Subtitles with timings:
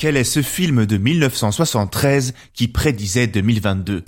[0.00, 4.02] Quel est ce film de 1973 qui prédisait 2022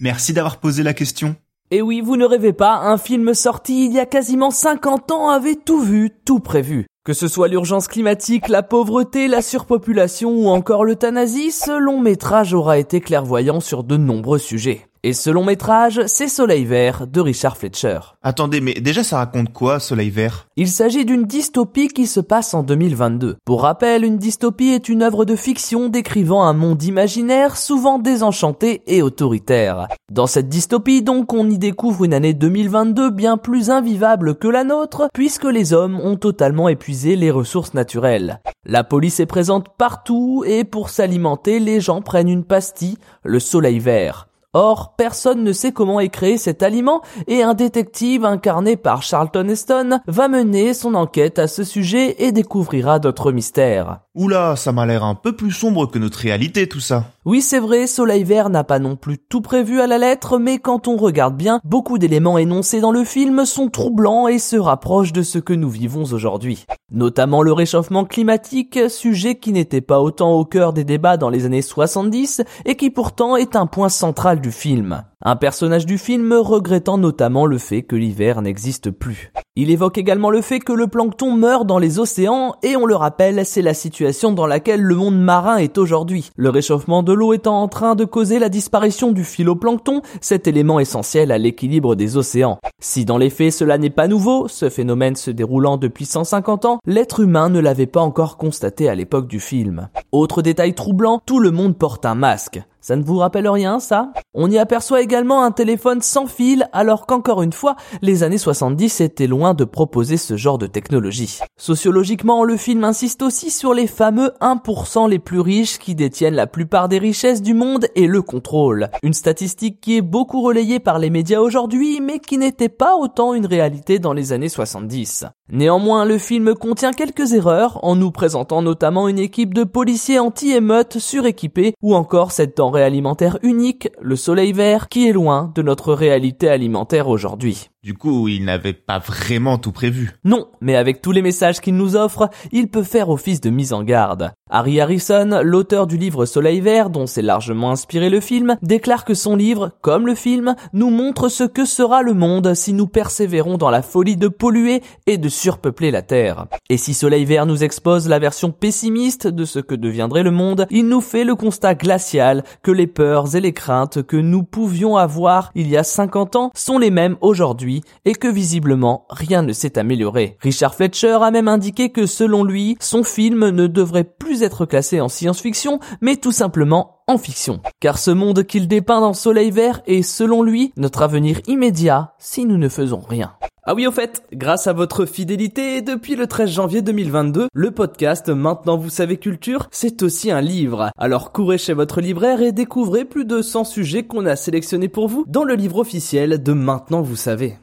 [0.00, 1.36] Merci d'avoir posé la question.
[1.70, 5.30] Et oui, vous ne rêvez pas, un film sorti il y a quasiment 50 ans
[5.30, 6.86] avait tout vu, tout prévu.
[7.04, 12.52] Que ce soit l'urgence climatique, la pauvreté, la surpopulation ou encore l'euthanasie, ce long métrage
[12.52, 14.89] aura été clairvoyant sur de nombreux sujets.
[15.02, 18.00] Et ce long métrage, c'est Soleil Vert de Richard Fletcher.
[18.22, 20.46] Attendez, mais déjà ça raconte quoi, Soleil Vert?
[20.56, 23.38] Il s'agit d'une dystopie qui se passe en 2022.
[23.46, 28.82] Pour rappel, une dystopie est une œuvre de fiction décrivant un monde imaginaire souvent désenchanté
[28.86, 29.88] et autoritaire.
[30.12, 34.64] Dans cette dystopie donc, on y découvre une année 2022 bien plus invivable que la
[34.64, 38.42] nôtre, puisque les hommes ont totalement épuisé les ressources naturelles.
[38.66, 43.78] La police est présente partout et pour s'alimenter, les gens prennent une pastille, le Soleil
[43.78, 44.26] Vert.
[44.52, 49.46] Or, personne ne sait comment est créé cet aliment et un détective incarné par Charlton
[49.48, 54.00] Heston va mener son enquête à ce sujet et découvrira d'autres mystères.
[54.16, 57.04] Oula, ça m'a l'air un peu plus sombre que notre réalité tout ça.
[57.26, 60.58] Oui, c'est vrai, Soleil Vert n'a pas non plus tout prévu à la lettre, mais
[60.58, 65.12] quand on regarde bien, beaucoup d'éléments énoncés dans le film sont troublants et se rapprochent
[65.12, 66.64] de ce que nous vivons aujourd'hui.
[66.90, 71.44] Notamment le réchauffement climatique, sujet qui n'était pas autant au cœur des débats dans les
[71.44, 75.04] années 70 et qui pourtant est un point central du film.
[75.22, 79.32] Un personnage du film regrettant notamment le fait que l'hiver n'existe plus.
[79.54, 82.94] Il évoque également le fait que le plancton meurt dans les océans et on le
[82.96, 86.30] rappelle, c'est la situation dans laquelle le monde marin est aujourd'hui.
[86.36, 90.80] Le réchauffement de l'eau étant en train de causer la disparition du phytoplancton, cet élément
[90.80, 92.58] essentiel à l'équilibre des océans.
[92.80, 96.78] Si dans les faits cela n'est pas nouveau, ce phénomène se déroulant depuis 150 ans,
[96.86, 99.90] l'être humain ne l'avait pas encore constaté à l'époque du film.
[100.12, 102.62] Autre détail troublant, tout le monde porte un masque.
[102.80, 104.12] Ça ne vous rappelle rien, ça?
[104.32, 109.02] On y aperçoit également un téléphone sans fil, alors qu'encore une fois, les années 70
[109.02, 111.40] étaient loin de proposer ce genre de technologie.
[111.58, 116.46] Sociologiquement, le film insiste aussi sur les fameux 1% les plus riches qui détiennent la
[116.46, 118.88] plupart des richesses du monde et le contrôle.
[119.02, 123.34] Une statistique qui est beaucoup relayée par les médias aujourd'hui, mais qui n'était pas autant
[123.34, 125.26] une réalité dans les années 70.
[125.52, 130.98] Néanmoins, le film contient quelques erreurs en nous présentant notamment une équipe de policiers anti-émeutes
[130.98, 135.92] suréquipés ou encore cette denrée alimentaire unique, le soleil vert, qui est loin de notre
[135.92, 137.68] réalité alimentaire aujourd'hui.
[137.82, 140.10] Du coup, il n'avait pas vraiment tout prévu.
[140.22, 143.72] Non, mais avec tous les messages qu'il nous offre, il peut faire office de mise
[143.72, 144.32] en garde.
[144.50, 149.14] Harry Harrison, l'auteur du livre Soleil Vert, dont s'est largement inspiré le film, déclare que
[149.14, 153.56] son livre, comme le film, nous montre ce que sera le monde si nous persévérons
[153.56, 156.48] dans la folie de polluer et de surpeupler la Terre.
[156.68, 160.66] Et si Soleil Vert nous expose la version pessimiste de ce que deviendrait le monde,
[160.68, 164.96] il nous fait le constat glacial que les peurs et les craintes que nous pouvions
[164.96, 169.52] avoir il y a 50 ans sont les mêmes aujourd'hui et que visiblement rien ne
[169.52, 170.36] s'est amélioré.
[170.40, 175.00] Richard Fletcher a même indiqué que selon lui, son film ne devrait plus être classé
[175.00, 177.60] en science-fiction, mais tout simplement en fiction.
[177.80, 182.44] Car ce monde qu'il dépeint dans Soleil Vert est, selon lui, notre avenir immédiat si
[182.44, 183.32] nous ne faisons rien.
[183.64, 188.28] Ah oui, au fait, grâce à votre fidélité, depuis le 13 janvier 2022, le podcast
[188.28, 190.90] Maintenant vous savez culture, c'est aussi un livre.
[190.96, 195.08] Alors courez chez votre libraire et découvrez plus de 100 sujets qu'on a sélectionnés pour
[195.08, 197.58] vous dans le livre officiel de Maintenant vous savez.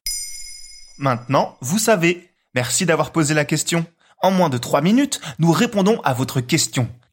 [0.99, 2.29] Maintenant, vous savez.
[2.53, 3.85] Merci d'avoir posé la question.
[4.21, 6.89] En moins de 3 minutes, nous répondons à votre question.